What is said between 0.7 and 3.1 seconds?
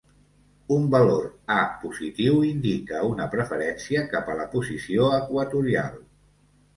Un valor A positiu indica